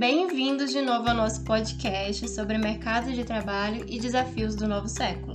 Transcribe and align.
Bem-vindos 0.00 0.70
de 0.70 0.80
novo 0.80 1.10
ao 1.10 1.14
nosso 1.14 1.44
podcast 1.44 2.26
sobre 2.30 2.56
mercado 2.56 3.12
de 3.12 3.22
trabalho 3.22 3.84
e 3.86 4.00
desafios 4.00 4.54
do 4.54 4.66
novo 4.66 4.88
século. 4.88 5.34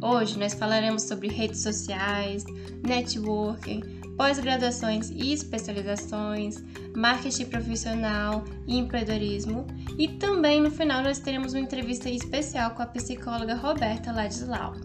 Hoje 0.00 0.38
nós 0.38 0.54
falaremos 0.54 1.02
sobre 1.02 1.28
redes 1.28 1.62
sociais, 1.62 2.42
networking, 2.82 3.82
pós-graduações 4.16 5.10
e 5.10 5.34
especializações, 5.34 6.64
marketing 6.96 7.44
profissional 7.44 8.42
e 8.66 8.78
empreendedorismo, 8.78 9.66
e 9.98 10.08
também 10.08 10.62
no 10.62 10.70
final 10.70 11.02
nós 11.02 11.18
teremos 11.18 11.52
uma 11.52 11.60
entrevista 11.60 12.08
especial 12.08 12.70
com 12.70 12.80
a 12.80 12.86
psicóloga 12.86 13.54
Roberta 13.54 14.10
Ladislau. 14.12 14.76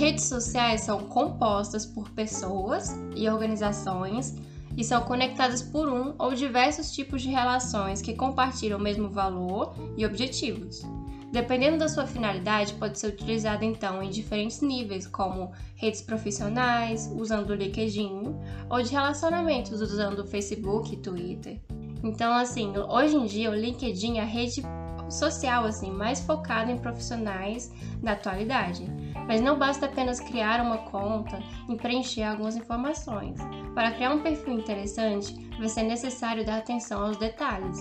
Redes 0.00 0.24
sociais 0.24 0.80
são 0.80 1.00
compostas 1.00 1.84
por 1.84 2.08
pessoas 2.12 2.98
e 3.14 3.28
organizações 3.28 4.34
e 4.74 4.82
são 4.82 5.02
conectadas 5.02 5.60
por 5.60 5.86
um 5.90 6.14
ou 6.18 6.32
diversos 6.32 6.90
tipos 6.90 7.20
de 7.20 7.28
relações 7.28 8.00
que 8.00 8.14
compartilham 8.14 8.78
o 8.78 8.82
mesmo 8.82 9.10
valor 9.10 9.74
e 9.98 10.06
objetivos. 10.06 10.80
Dependendo 11.30 11.76
da 11.76 11.88
sua 11.88 12.06
finalidade, 12.06 12.72
pode 12.74 12.98
ser 12.98 13.08
utilizada 13.08 13.62
então 13.62 14.02
em 14.02 14.08
diferentes 14.08 14.62
níveis, 14.62 15.06
como 15.06 15.52
redes 15.76 16.00
profissionais, 16.00 17.06
usando 17.14 17.50
o 17.50 17.54
LinkedIn, 17.54 18.34
ou 18.70 18.82
de 18.82 18.90
relacionamentos, 18.90 19.82
usando 19.82 20.20
o 20.20 20.26
Facebook 20.26 20.94
e 20.94 20.96
Twitter. 20.96 21.60
Então, 22.02 22.32
assim, 22.32 22.72
hoje 22.88 23.16
em 23.16 23.26
dia 23.26 23.50
o 23.50 23.54
LinkedIn 23.54 24.16
é 24.16 24.22
a 24.22 24.24
rede 24.24 24.62
social 25.10 25.64
assim 25.64 25.90
mais 25.90 26.20
focada 26.20 26.70
em 26.70 26.78
profissionais 26.78 27.72
da 28.02 28.12
atualidade. 28.12 28.86
Mas 29.26 29.40
não 29.40 29.58
basta 29.58 29.86
apenas 29.86 30.20
criar 30.20 30.60
uma 30.60 30.78
conta 30.78 31.42
e 31.68 31.76
preencher 31.76 32.22
algumas 32.22 32.56
informações. 32.56 33.38
Para 33.74 33.92
criar 33.92 34.14
um 34.14 34.22
perfil 34.22 34.54
interessante, 34.54 35.34
vai 35.58 35.68
ser 35.68 35.82
necessário 35.82 36.44
dar 36.44 36.58
atenção 36.58 37.06
aos 37.06 37.16
detalhes. 37.16 37.78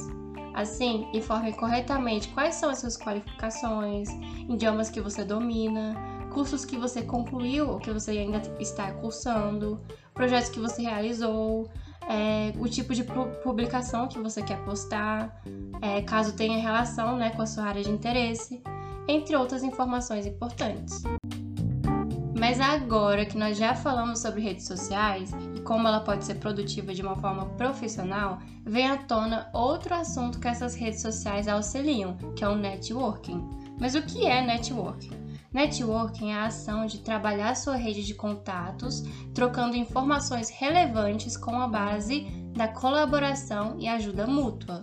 Assim, 0.53 1.07
informe 1.13 1.53
corretamente 1.53 2.27
quais 2.29 2.55
são 2.55 2.69
as 2.69 2.79
suas 2.79 2.97
qualificações, 2.97 4.09
idiomas 4.49 4.89
que 4.89 4.99
você 4.99 5.23
domina, 5.23 5.95
cursos 6.33 6.65
que 6.65 6.77
você 6.77 7.01
concluiu 7.01 7.69
ou 7.69 7.79
que 7.79 7.91
você 7.91 8.11
ainda 8.11 8.41
está 8.59 8.91
cursando, 8.93 9.79
projetos 10.13 10.49
que 10.49 10.59
você 10.59 10.81
realizou, 10.81 11.69
é, 12.09 12.51
o 12.57 12.67
tipo 12.67 12.95
de 12.95 13.03
publicação 13.43 14.07
que 14.07 14.17
você 14.17 14.41
quer 14.41 14.57
postar, 14.65 15.41
é, 15.79 16.01
caso 16.01 16.35
tenha 16.35 16.57
relação 16.59 17.15
né, 17.15 17.29
com 17.29 17.43
a 17.43 17.45
sua 17.45 17.65
área 17.65 17.83
de 17.83 17.91
interesse, 17.91 18.63
entre 19.07 19.35
outras 19.35 19.63
informações 19.63 20.25
importantes. 20.25 21.03
Mas 22.37 22.59
agora 22.59 23.25
que 23.25 23.37
nós 23.37 23.57
já 23.57 23.75
falamos 23.75 24.19
sobre 24.19 24.41
redes 24.41 24.65
sociais 24.65 25.31
e 25.53 25.59
como 25.59 25.87
ela 25.87 25.99
pode 25.99 26.23
ser 26.23 26.35
produtiva 26.35 26.93
de 26.93 27.01
uma 27.01 27.15
forma 27.15 27.45
profissional, 27.57 28.39
vem 28.65 28.87
à 28.87 28.97
tona 28.97 29.49
outro 29.53 29.93
assunto 29.93 30.39
que 30.39 30.47
essas 30.47 30.73
redes 30.73 31.01
sociais 31.01 31.47
auxiliam, 31.47 32.15
que 32.35 32.43
é 32.43 32.47
o 32.47 32.55
networking. 32.55 33.47
Mas 33.79 33.93
o 33.93 34.01
que 34.01 34.25
é 34.25 34.41
networking? 34.41 35.28
Networking 35.51 36.31
é 36.31 36.35
a 36.35 36.45
ação 36.45 36.85
de 36.85 36.99
trabalhar 36.99 37.55
sua 37.55 37.75
rede 37.75 38.05
de 38.05 38.13
contatos, 38.13 39.03
trocando 39.33 39.75
informações 39.75 40.49
relevantes 40.49 41.35
com 41.35 41.59
a 41.59 41.67
base 41.67 42.27
da 42.53 42.67
colaboração 42.67 43.75
e 43.79 43.87
ajuda 43.87 44.27
mútua. 44.27 44.81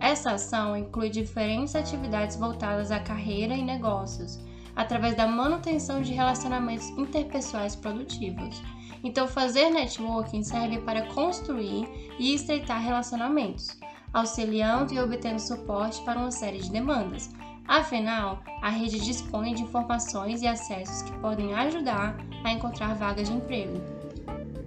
Essa 0.00 0.32
ação 0.32 0.74
inclui 0.74 1.10
diferentes 1.10 1.74
atividades 1.74 2.36
voltadas 2.36 2.90
à 2.90 2.98
carreira 2.98 3.54
e 3.54 3.62
negócios, 3.62 4.40
através 4.74 5.14
da 5.16 5.26
manutenção 5.26 6.00
de 6.00 6.12
relacionamentos 6.12 6.88
interpessoais 6.90 7.76
produtivos. 7.76 8.62
Então, 9.04 9.28
fazer 9.28 9.68
networking 9.68 10.42
serve 10.42 10.78
para 10.78 11.06
construir 11.08 11.86
e 12.18 12.34
estreitar 12.34 12.80
relacionamentos, 12.80 13.78
auxiliando 14.14 14.94
e 14.94 14.98
obtendo 14.98 15.40
suporte 15.40 16.02
para 16.04 16.18
uma 16.18 16.30
série 16.30 16.58
de 16.58 16.70
demandas, 16.70 17.30
Afinal, 17.68 18.42
a 18.62 18.70
rede 18.70 19.00
dispõe 19.00 19.54
de 19.54 19.62
informações 19.62 20.40
e 20.42 20.46
acessos 20.46 21.02
que 21.02 21.12
podem 21.18 21.52
ajudar 21.54 22.16
a 22.44 22.52
encontrar 22.52 22.94
vagas 22.94 23.28
de 23.28 23.34
emprego, 23.34 23.80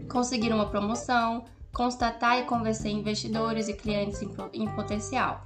conseguir 0.09 0.51
uma 0.51 0.69
promoção, 0.69 1.45
constatar 1.73 2.39
e 2.39 2.43
convencer 2.43 2.91
investidores 2.91 3.67
e 3.67 3.73
clientes 3.73 4.21
em 4.53 4.67
potencial. 4.75 5.41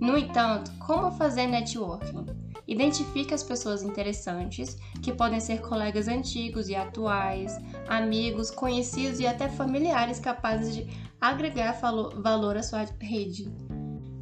No 0.00 0.16
entanto, 0.16 0.72
como 0.78 1.12
fazer 1.12 1.46
networking? 1.46 2.26
Identifique 2.66 3.34
as 3.34 3.42
pessoas 3.42 3.82
interessantes, 3.82 4.78
que 5.02 5.12
podem 5.12 5.40
ser 5.40 5.60
colegas 5.60 6.08
antigos 6.08 6.68
e 6.68 6.74
atuais, 6.74 7.58
amigos, 7.88 8.50
conhecidos 8.50 9.20
e 9.20 9.26
até 9.26 9.48
familiares 9.48 10.18
capazes 10.18 10.74
de 10.74 10.86
agregar 11.20 11.72
valor 11.72 12.56
à 12.56 12.62
sua 12.62 12.86
rede. 13.00 13.52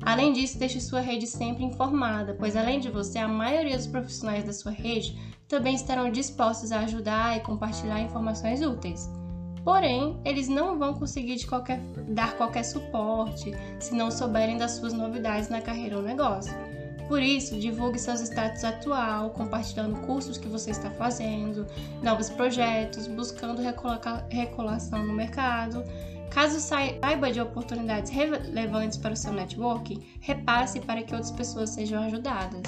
Além 0.09 0.33
disso, 0.33 0.59
deixe 0.59 0.81
sua 0.81 1.01
rede 1.01 1.27
sempre 1.27 1.63
informada, 1.63 2.33
pois 2.33 2.57
além 2.57 2.81
de 2.81 2.89
você, 2.89 3.19
a 3.19 3.29
maioria 3.29 3.77
dos 3.77 3.87
profissionais 3.87 4.43
da 4.43 4.55
sua 4.55 4.73
rede 4.73 5.15
também 5.47 5.75
estarão 5.75 6.11
dispostos 6.11 6.73
a 6.73 6.81
ajudar 6.81 7.37
e 7.37 7.41
compartilhar 7.41 8.01
informações 8.01 8.63
úteis. 8.63 9.07
Porém, 9.63 10.19
eles 10.25 10.49
não 10.49 10.79
vão 10.79 10.95
conseguir 10.95 11.47
qualquer, 11.47 11.79
dar 12.09 12.39
qualquer 12.39 12.63
suporte 12.63 13.53
se 13.79 13.95
não 13.95 14.11
souberem 14.11 14.57
das 14.57 14.71
suas 14.71 14.95
novidades 14.95 15.51
na 15.51 15.61
carreira 15.61 15.99
ou 15.99 16.03
negócio. 16.03 16.55
Por 17.07 17.21
isso, 17.21 17.61
divulgue 17.61 17.99
seus 17.99 18.23
status 18.23 18.65
atual, 18.65 19.29
compartilhando 19.33 20.01
cursos 20.07 20.39
que 20.39 20.49
você 20.49 20.71
está 20.71 20.91
fazendo, 20.91 21.67
novos 22.03 22.31
projetos, 22.31 23.07
buscando 23.09 23.61
recolocação 24.31 25.05
no 25.05 25.13
mercado 25.13 25.85
Caso 26.31 26.61
saiba 26.61 27.33
de 27.33 27.41
oportunidades 27.41 28.11
relevantes 28.11 28.99
para 28.99 29.13
o 29.13 29.17
seu 29.17 29.33
networking, 29.33 30.03
repasse 30.21 30.81
para 30.81 31.03
que 31.03 31.15
outras 31.15 31.33
pessoas 31.33 31.71
sejam 31.71 32.03
ajudadas. 32.03 32.63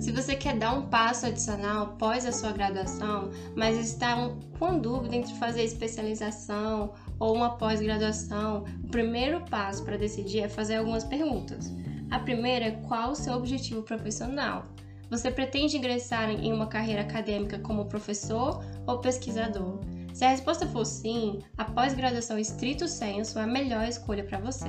Se 0.00 0.12
você 0.12 0.34
quer 0.34 0.56
dar 0.56 0.72
um 0.72 0.86
passo 0.86 1.26
adicional 1.26 1.84
após 1.84 2.24
a 2.24 2.32
sua 2.32 2.52
graduação, 2.52 3.30
mas 3.54 3.76
está 3.76 4.16
com 4.58 4.78
dúvida 4.78 5.14
entre 5.14 5.34
fazer 5.34 5.62
especialização 5.62 6.94
ou 7.18 7.34
uma 7.34 7.56
pós-graduação, 7.58 8.64
o 8.82 8.88
primeiro 8.88 9.42
passo 9.50 9.84
para 9.84 9.98
decidir 9.98 10.40
é 10.40 10.48
fazer 10.48 10.76
algumas 10.76 11.04
perguntas. 11.04 11.70
A 12.10 12.18
primeira 12.18 12.66
é 12.66 12.70
qual 12.88 13.10
o 13.10 13.14
seu 13.14 13.34
objetivo 13.34 13.82
profissional? 13.82 14.64
Você 15.10 15.30
pretende 15.30 15.76
ingressar 15.76 16.30
em 16.30 16.52
uma 16.52 16.66
carreira 16.66 17.02
acadêmica 17.02 17.58
como 17.58 17.84
professor 17.84 18.64
ou 18.86 19.00
pesquisador? 19.00 19.78
Se 20.18 20.24
a 20.24 20.30
resposta 20.30 20.66
for 20.66 20.84
sim, 20.84 21.44
a 21.56 21.64
pós-graduação 21.64 22.40
estrito 22.40 22.88
senso 22.88 23.38
é 23.38 23.42
a 23.42 23.46
melhor 23.46 23.86
escolha 23.86 24.24
para 24.24 24.40
você. 24.40 24.66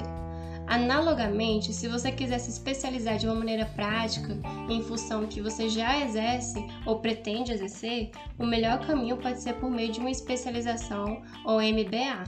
Analogamente, 0.68 1.74
se 1.74 1.88
você 1.88 2.12
quiser 2.12 2.38
se 2.38 2.52
especializar 2.52 3.18
de 3.18 3.26
uma 3.26 3.34
maneira 3.34 3.66
prática 3.66 4.38
em 4.70 4.84
função 4.84 5.26
que 5.26 5.42
você 5.42 5.68
já 5.68 6.06
exerce 6.06 6.64
ou 6.86 7.00
pretende 7.00 7.52
exercer, 7.52 8.12
o 8.38 8.46
melhor 8.46 8.86
caminho 8.86 9.18
pode 9.18 9.42
ser 9.42 9.54
por 9.56 9.72
meio 9.72 9.92
de 9.92 10.00
uma 10.00 10.12
especialização 10.12 11.24
ou 11.44 11.60
MBA. 11.60 12.26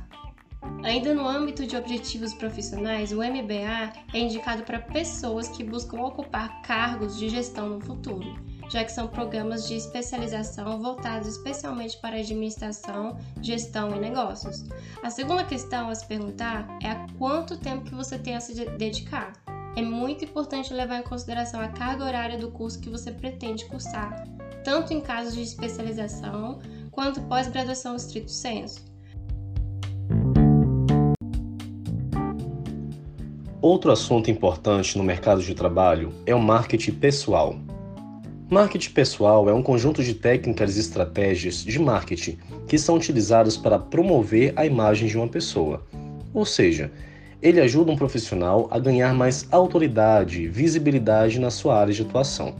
Ainda 0.83 1.13
no 1.13 1.27
âmbito 1.27 1.67
de 1.67 1.77
objetivos 1.77 2.33
profissionais, 2.33 3.11
o 3.11 3.17
MBA 3.17 3.93
é 4.15 4.17
indicado 4.19 4.63
para 4.63 4.79
pessoas 4.79 5.47
que 5.47 5.63
buscam 5.63 6.01
ocupar 6.01 6.63
cargos 6.63 7.19
de 7.19 7.29
gestão 7.29 7.69
no 7.69 7.81
futuro 7.81 8.50
já 8.71 8.85
que 8.85 8.91
são 8.91 9.07
programas 9.07 9.67
de 9.67 9.75
especialização 9.75 10.81
voltados 10.81 11.27
especialmente 11.27 11.97
para 11.97 12.15
administração, 12.15 13.17
gestão 13.41 13.93
e 13.93 13.99
negócios. 13.99 14.63
A 15.03 15.09
segunda 15.09 15.43
questão 15.43 15.89
a 15.89 15.95
se 15.95 16.05
perguntar 16.05 16.65
é 16.81 16.91
a 16.91 17.05
quanto 17.17 17.57
tempo 17.57 17.83
que 17.83 17.93
você 17.93 18.17
tem 18.17 18.35
a 18.35 18.39
se 18.39 18.53
dedicar. 18.53 19.33
É 19.75 19.81
muito 19.81 20.23
importante 20.23 20.73
levar 20.73 20.99
em 20.99 21.03
consideração 21.03 21.59
a 21.59 21.67
carga 21.67 22.05
horária 22.05 22.37
do 22.37 22.49
curso 22.51 22.79
que 22.79 22.89
você 22.89 23.11
pretende 23.11 23.65
cursar, 23.65 24.25
tanto 24.63 24.93
em 24.93 25.01
casos 25.01 25.33
de 25.33 25.41
especialização 25.41 26.59
quanto 26.91 27.21
pós-graduação 27.23 27.95
estrito 27.95 28.31
senso. 28.31 28.89
Outro 33.61 33.91
assunto 33.91 34.31
importante 34.31 34.97
no 34.97 35.03
mercado 35.03 35.43
de 35.43 35.53
trabalho 35.53 36.13
é 36.25 36.33
o 36.33 36.41
marketing 36.41 36.93
pessoal. 36.93 37.55
Marketing 38.51 38.91
pessoal 38.91 39.49
é 39.49 39.53
um 39.53 39.63
conjunto 39.63 40.03
de 40.03 40.13
técnicas 40.13 40.75
e 40.75 40.81
estratégias 40.81 41.63
de 41.63 41.79
marketing 41.79 42.37
que 42.67 42.77
são 42.77 42.95
utilizadas 42.95 43.55
para 43.55 43.79
promover 43.79 44.51
a 44.57 44.65
imagem 44.65 45.07
de 45.07 45.17
uma 45.17 45.29
pessoa. 45.29 45.81
Ou 46.33 46.45
seja, 46.45 46.91
ele 47.41 47.61
ajuda 47.61 47.93
um 47.93 47.95
profissional 47.95 48.67
a 48.69 48.77
ganhar 48.77 49.13
mais 49.13 49.47
autoridade 49.51 50.41
e 50.41 50.49
visibilidade 50.49 51.39
na 51.39 51.49
sua 51.49 51.79
área 51.79 51.93
de 51.93 52.01
atuação. 52.01 52.53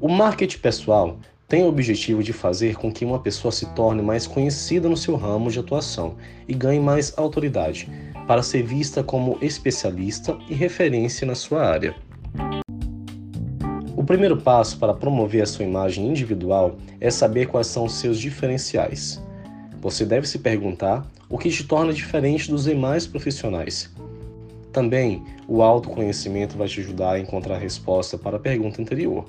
O 0.00 0.08
marketing 0.08 0.58
pessoal 0.58 1.18
tem 1.48 1.64
o 1.64 1.68
objetivo 1.68 2.22
de 2.22 2.32
fazer 2.32 2.76
com 2.76 2.92
que 2.92 3.04
uma 3.04 3.18
pessoa 3.18 3.50
se 3.50 3.66
torne 3.74 4.00
mais 4.00 4.28
conhecida 4.28 4.88
no 4.88 4.96
seu 4.96 5.16
ramo 5.16 5.50
de 5.50 5.58
atuação 5.58 6.14
e 6.46 6.54
ganhe 6.54 6.78
mais 6.78 7.12
autoridade, 7.18 7.90
para 8.28 8.44
ser 8.44 8.62
vista 8.62 9.02
como 9.02 9.38
especialista 9.42 10.38
e 10.48 10.54
referência 10.54 11.26
na 11.26 11.34
sua 11.34 11.66
área 11.66 11.96
primeiro 14.08 14.38
passo 14.38 14.78
para 14.78 14.94
promover 14.94 15.42
a 15.42 15.46
sua 15.46 15.66
imagem 15.66 16.06
individual 16.08 16.78
é 16.98 17.10
saber 17.10 17.46
quais 17.46 17.66
são 17.66 17.84
os 17.84 17.92
seus 17.92 18.18
diferenciais. 18.18 19.22
Você 19.82 20.06
deve 20.06 20.26
se 20.26 20.38
perguntar 20.38 21.06
o 21.28 21.36
que 21.36 21.50
te 21.50 21.62
torna 21.62 21.92
diferente 21.92 22.50
dos 22.50 22.64
demais 22.64 23.06
profissionais. 23.06 23.94
Também, 24.72 25.22
o 25.46 25.62
autoconhecimento 25.62 26.56
vai 26.56 26.66
te 26.66 26.80
ajudar 26.80 27.12
a 27.12 27.20
encontrar 27.20 27.56
a 27.56 27.58
resposta 27.58 28.16
para 28.16 28.38
a 28.38 28.40
pergunta 28.40 28.80
anterior, 28.80 29.26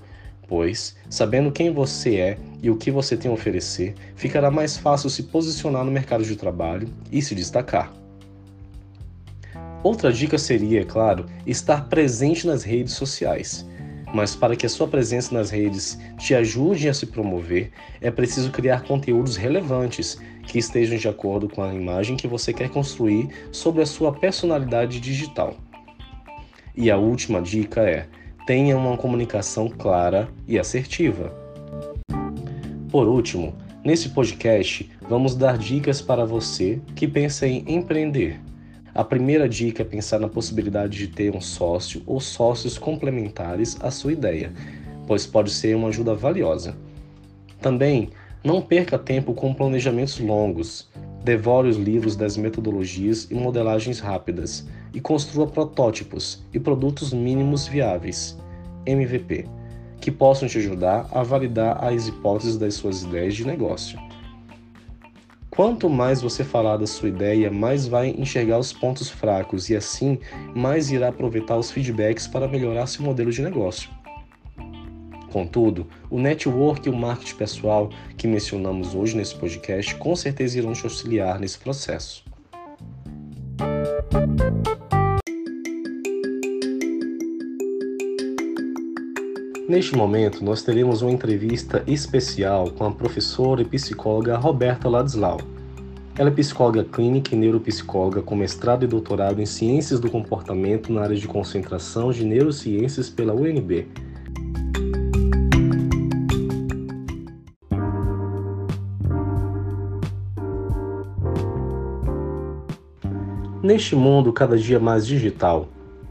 pois, 0.47 0.95
sabendo 1.09 1.51
quem 1.51 1.73
você 1.73 2.15
é 2.15 2.37
e 2.63 2.69
o 2.69 2.77
que 2.77 2.89
você 2.89 3.17
tem 3.17 3.29
a 3.29 3.33
oferecer, 3.33 3.95
ficará 4.15 4.49
mais 4.49 4.77
fácil 4.77 5.09
se 5.09 5.23
posicionar 5.23 5.83
no 5.83 5.91
mercado 5.91 6.23
de 6.23 6.37
trabalho 6.37 6.87
e 7.11 7.21
se 7.21 7.35
destacar. 7.35 7.91
Outra 9.83 10.13
dica 10.13 10.37
seria, 10.37 10.79
é 10.81 10.85
claro, 10.85 11.25
estar 11.45 11.89
presente 11.89 12.47
nas 12.47 12.63
redes 12.63 12.93
sociais. 12.93 13.67
Mas 14.13 14.35
para 14.35 14.55
que 14.55 14.65
a 14.65 14.69
sua 14.69 14.87
presença 14.87 15.33
nas 15.33 15.51
redes 15.51 15.99
te 16.17 16.33
ajude 16.33 16.89
a 16.89 16.93
se 16.93 17.05
promover, 17.05 17.71
é 18.01 18.09
preciso 18.09 18.51
criar 18.51 18.83
conteúdos 18.83 19.35
relevantes 19.35 20.19
que 20.47 20.57
estejam 20.57 20.97
de 20.97 21.07
acordo 21.07 21.47
com 21.47 21.61
a 21.61 21.73
imagem 21.73 22.17
que 22.17 22.27
você 22.27 22.51
quer 22.51 22.69
construir 22.69 23.29
sobre 23.51 23.83
a 23.83 23.85
sua 23.85 24.11
personalidade 24.11 24.99
digital. 24.99 25.55
E 26.75 26.89
a 26.89 26.97
última 26.97 27.41
dica 27.41 27.81
é: 27.81 28.07
tenha 28.47 28.77
uma 28.77 28.97
comunicação 28.97 29.69
clara 29.69 30.27
e 30.47 30.57
assertiva. 30.57 31.31
Por 32.89 33.07
último, 33.07 33.55
nesse 33.83 34.09
podcast, 34.09 34.89
vamos 35.07 35.35
dar 35.35 35.57
dicas 35.57 36.01
para 36.01 36.25
você 36.25 36.81
que 36.95 37.07
pensa 37.07 37.47
em 37.47 37.63
empreender. 37.67 38.39
A 38.93 39.03
primeira 39.03 39.47
dica 39.47 39.83
é 39.83 39.85
pensar 39.85 40.19
na 40.19 40.27
possibilidade 40.27 40.97
de 40.97 41.07
ter 41.07 41.35
um 41.35 41.41
sócio 41.41 42.01
ou 42.05 42.19
sócios 42.19 42.77
complementares 42.77 43.77
à 43.81 43.91
sua 43.91 44.13
ideia, 44.13 44.51
pois 45.05 45.25
pode 45.25 45.51
ser 45.51 45.75
uma 45.75 45.89
ajuda 45.89 46.15
valiosa. 46.15 46.75
Também, 47.61 48.09
não 48.43 48.61
perca 48.61 48.97
tempo 48.97 49.33
com 49.33 49.53
planejamentos 49.53 50.19
longos. 50.19 50.89
Devore 51.23 51.67
os 51.67 51.77
livros 51.77 52.15
das 52.15 52.37
metodologias 52.37 53.27
e 53.29 53.33
modelagens 53.33 53.99
rápidas 53.99 54.65
e 54.93 55.01
construa 55.01 55.45
protótipos 55.45 56.43
e 56.53 56.59
produtos 56.59 57.11
mínimos 57.13 57.67
viáveis, 57.67 58.37
MVP, 58.85 59.45
que 59.99 60.09
possam 60.09 60.47
te 60.47 60.57
ajudar 60.57 61.07
a 61.11 61.21
validar 61.21 61.83
as 61.83 62.07
hipóteses 62.07 62.57
das 62.57 62.75
suas 62.75 63.03
ideias 63.03 63.35
de 63.35 63.45
negócio. 63.45 63.99
Quanto 65.59 65.89
mais 65.89 66.21
você 66.21 66.41
falar 66.41 66.77
da 66.77 66.87
sua 66.87 67.09
ideia, 67.09 67.51
mais 67.51 67.85
vai 67.85 68.15
enxergar 68.17 68.57
os 68.57 68.71
pontos 68.71 69.09
fracos 69.09 69.69
e 69.69 69.75
assim 69.75 70.17
mais 70.55 70.89
irá 70.89 71.09
aproveitar 71.09 71.57
os 71.57 71.69
feedbacks 71.69 72.25
para 72.27 72.47
melhorar 72.47 72.87
seu 72.87 73.03
modelo 73.03 73.29
de 73.29 73.41
negócio. 73.41 73.89
Contudo, 75.33 75.85
o 76.09 76.17
network 76.17 76.87
e 76.87 76.89
o 76.89 76.95
marketing 76.95 77.35
pessoal 77.35 77.89
que 78.15 78.25
mencionamos 78.25 78.95
hoje 78.95 79.17
nesse 79.17 79.35
podcast 79.35 79.95
com 79.95 80.15
certeza 80.15 80.59
irão 80.59 80.71
te 80.71 80.85
auxiliar 80.85 81.37
nesse 81.37 81.59
processo. 81.59 82.23
Neste 89.69 89.95
momento, 89.95 90.43
nós 90.43 90.63
teremos 90.63 91.03
uma 91.03 91.11
entrevista 91.11 91.83
especial 91.85 92.71
com 92.71 92.85
a 92.85 92.91
professora 92.91 93.61
e 93.61 93.65
psicóloga 93.65 94.35
Roberta 94.35 94.89
Ladislau. 94.89 95.39
Ela 96.17 96.29
é 96.29 96.33
psicóloga 96.33 96.83
clínica 96.83 97.35
e 97.35 97.37
neuropsicóloga 97.37 98.19
com 98.23 98.35
mestrado 98.35 98.83
e 98.83 98.87
doutorado 98.87 99.39
em 99.39 99.45
Ciências 99.45 99.99
do 99.99 100.09
Comportamento 100.09 100.91
na 100.91 101.03
área 101.03 101.15
de 101.15 101.27
concentração 101.27 102.11
de 102.11 102.25
Neurociências 102.25 103.11
pela 103.11 103.31
UNB. 103.31 103.87
Neste 113.61 113.95
mundo 113.95 114.33
cada 114.33 114.57
dia 114.57 114.79
mais 114.79 115.05
digital, 115.05 115.69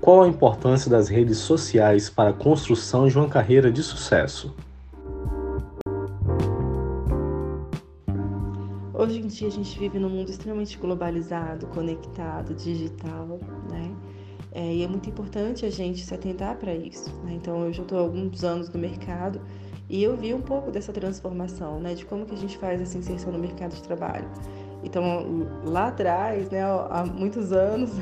qual 0.08 0.22
a 0.22 0.26
importância 0.26 0.90
das 0.90 1.06
redes 1.06 1.36
sociais 1.36 2.08
para 2.08 2.30
a 2.30 2.32
construção 2.32 3.06
de 3.06 3.18
uma 3.18 3.28
carreira 3.28 3.70
de 3.70 3.82
sucesso? 3.82 4.56
Hoje 8.94 9.18
em 9.20 9.26
dia 9.26 9.48
a 9.48 9.50
gente 9.50 9.78
vive 9.78 9.98
num 9.98 10.08
mundo 10.08 10.30
extremamente 10.30 10.78
globalizado, 10.78 11.66
conectado, 11.66 12.54
digital, 12.54 13.38
né? 13.70 13.94
É, 14.50 14.76
e 14.76 14.82
é 14.82 14.88
muito 14.88 15.10
importante 15.10 15.66
a 15.66 15.70
gente 15.70 16.02
se 16.02 16.14
atentar 16.14 16.56
para 16.56 16.74
isso. 16.74 17.14
Né? 17.24 17.34
Então 17.34 17.66
eu 17.66 17.72
já 17.74 17.82
estou 17.82 17.98
há 17.98 18.00
alguns 18.00 18.42
anos 18.42 18.70
no 18.70 18.80
mercado 18.80 19.38
e 19.90 20.02
eu 20.02 20.16
vi 20.16 20.32
um 20.32 20.40
pouco 20.40 20.70
dessa 20.70 20.90
transformação, 20.90 21.80
né? 21.80 21.92
De 21.92 22.06
como 22.06 22.24
que 22.24 22.32
a 22.32 22.38
gente 22.38 22.56
faz 22.56 22.80
essa 22.80 22.96
inserção 22.96 23.30
no 23.30 23.38
mercado 23.38 23.74
de 23.74 23.82
trabalho. 23.82 24.26
Então 24.82 25.46
lá 25.66 25.88
atrás, 25.88 26.48
né? 26.48 26.62
Há 26.62 27.04
muitos 27.04 27.52
anos 27.52 27.90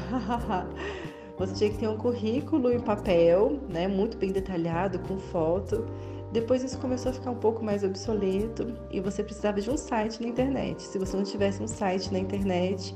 Você 1.38 1.54
tinha 1.54 1.70
que 1.70 1.78
ter 1.78 1.88
um 1.88 1.96
currículo 1.96 2.72
em 2.72 2.80
papel, 2.80 3.60
né, 3.68 3.86
muito 3.86 4.16
bem 4.16 4.32
detalhado, 4.32 4.98
com 5.00 5.18
foto. 5.18 5.86
Depois 6.32 6.62
isso 6.64 6.78
começou 6.78 7.10
a 7.10 7.12
ficar 7.14 7.30
um 7.30 7.36
pouco 7.36 7.64
mais 7.64 7.84
obsoleto 7.84 8.74
e 8.90 9.00
você 9.00 9.22
precisava 9.22 9.60
de 9.60 9.70
um 9.70 9.76
site 9.76 10.20
na 10.20 10.28
internet. 10.28 10.82
Se 10.82 10.98
você 10.98 11.16
não 11.16 11.24
tivesse 11.24 11.62
um 11.62 11.68
site 11.68 12.12
na 12.12 12.18
internet, 12.18 12.94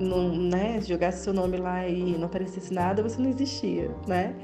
não, 0.00 0.34
né, 0.34 0.80
jogasse 0.80 1.22
seu 1.22 1.32
nome 1.32 1.58
lá 1.58 1.86
e 1.86 2.16
não 2.18 2.26
aparecesse 2.26 2.72
nada, 2.72 3.02
você 3.02 3.20
não 3.20 3.28
existia, 3.28 3.94
né? 4.06 4.34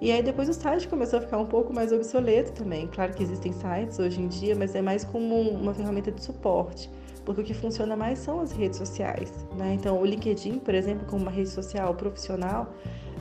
E 0.00 0.10
aí 0.10 0.22
depois 0.22 0.48
o 0.48 0.52
site 0.52 0.88
começou 0.88 1.20
a 1.20 1.22
ficar 1.22 1.38
um 1.38 1.46
pouco 1.46 1.72
mais 1.72 1.92
obsoleto 1.92 2.52
também. 2.52 2.88
Claro 2.88 3.14
que 3.14 3.22
existem 3.22 3.52
sites 3.52 3.98
hoje 4.00 4.20
em 4.20 4.26
dia, 4.26 4.56
mas 4.56 4.74
é 4.74 4.82
mais 4.82 5.04
como 5.04 5.40
uma 5.40 5.72
ferramenta 5.72 6.10
de 6.10 6.22
suporte 6.22 6.90
porque 7.24 7.40
o 7.40 7.44
que 7.44 7.54
funciona 7.54 7.96
mais 7.96 8.18
são 8.18 8.40
as 8.40 8.52
redes 8.52 8.78
sociais. 8.78 9.32
Né? 9.56 9.74
Então, 9.74 10.00
o 10.00 10.04
LinkedIn, 10.04 10.58
por 10.58 10.74
exemplo, 10.74 11.06
como 11.06 11.22
uma 11.22 11.30
rede 11.30 11.50
social 11.50 11.94
profissional, 11.94 12.74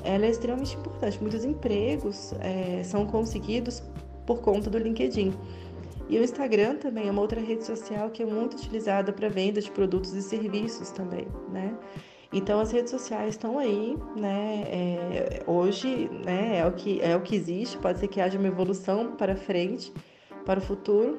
ela 0.03 0.25
é 0.25 0.30
extremamente 0.30 0.75
importante. 0.75 1.19
Muitos 1.21 1.45
empregos 1.45 2.33
é, 2.39 2.83
são 2.83 3.06
conseguidos 3.06 3.83
por 4.25 4.42
conta 4.42 4.69
do 4.69 4.77
LinkedIn. 4.77 5.33
E 6.09 6.19
o 6.19 6.24
Instagram 6.24 6.75
também 6.75 7.07
é 7.07 7.12
uma 7.12 7.21
outra 7.21 7.39
rede 7.39 7.65
social 7.65 8.09
que 8.09 8.21
é 8.21 8.25
muito 8.25 8.56
utilizada 8.57 9.13
para 9.13 9.30
venda 9.30 9.62
de 9.62 9.71
produtos 9.71 10.13
e 10.13 10.21
serviços 10.21 10.92
também, 10.92 11.25
né? 11.50 11.74
Então 12.33 12.59
as 12.59 12.71
redes 12.71 12.92
sociais 12.92 13.36
estão 13.36 13.57
aí, 13.57 13.97
né? 14.15 14.63
É, 14.68 15.44
hoje, 15.47 16.09
né? 16.25 16.59
É 16.59 16.65
o 16.65 16.71
que 16.74 17.01
é 17.01 17.15
o 17.15 17.21
que 17.21 17.36
existe. 17.36 17.77
Pode 17.77 18.00
ser 18.00 18.07
que 18.07 18.19
haja 18.19 18.38
uma 18.38 18.47
evolução 18.47 19.15
para 19.15 19.36
frente, 19.36 19.94
para 20.45 20.59
o 20.59 20.62
futuro, 20.62 21.18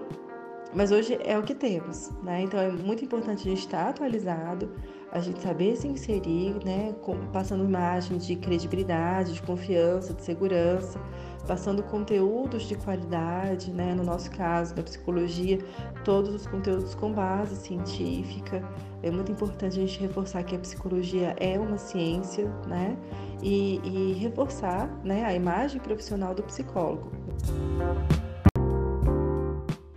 mas 0.75 0.91
hoje 0.91 1.19
é 1.23 1.38
o 1.38 1.43
que 1.43 1.55
temos, 1.55 2.11
né? 2.23 2.43
Então 2.43 2.59
é 2.59 2.71
muito 2.71 3.05
importante 3.05 3.47
a 3.47 3.50
gente 3.50 3.61
estar 3.61 3.88
atualizado, 3.88 4.71
a 5.11 5.21
gente 5.21 5.43
saber 5.43 5.76
se 5.76 5.87
inserir, 5.87 6.57
né? 6.64 6.95
Passando 7.33 7.64
imagens 7.64 8.26
de 8.26 8.37
credibilidade, 8.37 9.35
de 9.35 9.43
confiança, 9.43 10.14
de 10.14 10.23
segurança, 10.23 10.99
passando 11.47 11.83
conteúdos 11.83 12.62
de 12.62 12.75
qualidade, 12.75 13.71
né? 13.71 13.95
No 13.95 14.02
nosso 14.02 14.31
caso, 14.31 14.75
da 14.75 14.83
psicologia, 14.83 15.59
todos 16.05 16.35
os 16.35 16.47
conteúdos 16.47 16.95
com 16.95 17.12
base 17.12 17.57
científica. 17.57 18.67
É 19.02 19.11
muito 19.11 19.31
importante 19.31 19.79
a 19.79 19.83
gente 19.83 20.00
reforçar 20.00 20.43
que 20.45 20.57
a 20.57 20.59
psicologia 20.59 21.37
é 21.38 21.59
uma 21.59 21.76
ciência, 21.76 22.49
né? 22.67 22.97
E, 23.43 23.81
e 23.85 24.12
reforçar 24.14 24.88
né, 25.05 25.25
a 25.25 25.35
imagem 25.35 25.81
profissional 25.81 26.33
do 26.33 26.43
psicólogo. 26.45 27.11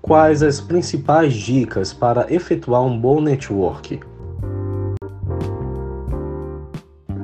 Quais 0.05 0.43
as 0.43 0.62
principais 0.62 1.33
dicas 1.33 1.91
para 1.91 2.31
efetuar 2.31 2.83
um 2.83 2.95
bom 2.95 3.19
network? 3.19 4.00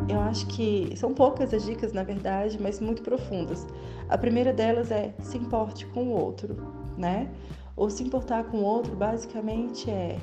Eu 0.09 0.19
acho 0.21 0.47
que 0.47 0.91
são 0.95 1.13
poucas 1.13 1.53
as 1.53 1.63
dicas, 1.63 1.93
na 1.93 2.01
verdade, 2.01 2.57
mas 2.59 2.79
muito 2.79 3.03
profundas. 3.03 3.67
A 4.09 4.17
primeira 4.17 4.51
delas 4.51 4.89
é 4.89 5.13
se 5.19 5.37
importe 5.37 5.85
com 5.85 6.05
o 6.05 6.09
outro, 6.09 6.57
né? 6.97 7.29
Ou 7.75 7.87
se 7.87 8.01
importar 8.01 8.45
com 8.45 8.57
o 8.57 8.63
outro, 8.63 8.95
basicamente 8.95 9.87
é 9.87 10.17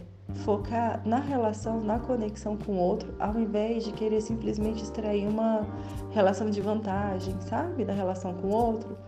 focar 0.44 1.00
na 1.06 1.20
relação, 1.20 1.80
na 1.80 2.00
conexão 2.00 2.56
com 2.56 2.72
o 2.72 2.78
outro, 2.78 3.14
ao 3.20 3.38
invés 3.38 3.84
de 3.84 3.92
querer 3.92 4.20
simplesmente 4.20 4.82
extrair 4.82 5.28
uma 5.28 5.64
relação 6.10 6.50
de 6.50 6.60
vantagem, 6.60 7.36
sabe, 7.42 7.84
da 7.84 7.92
relação 7.92 8.34
com 8.34 8.48
o 8.48 8.52
outro. 8.52 8.98